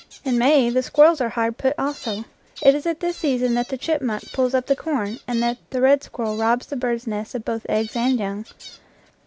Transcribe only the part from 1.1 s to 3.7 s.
are hard put also. It is at this season that